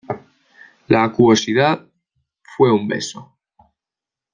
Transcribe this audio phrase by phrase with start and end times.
[0.87, 1.87] la acuosidad...
[2.41, 3.37] fue un beso...